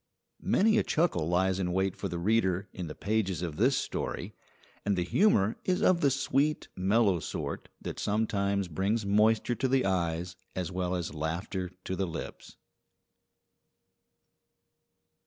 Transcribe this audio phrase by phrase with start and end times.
[0.41, 4.33] Many a chuckle lies in wait for the reader in the pages of this story.
[4.83, 9.85] And the humour is of the sweet, mellow sort that sometimes brings moisture to the
[9.85, 12.55] eyes as well as laughter to the lips.